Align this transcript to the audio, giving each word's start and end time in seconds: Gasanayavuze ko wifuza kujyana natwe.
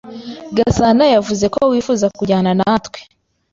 Gasanayavuze 0.57 1.45
ko 1.55 1.59
wifuza 1.71 2.05
kujyana 2.17 2.51
natwe. 2.59 2.99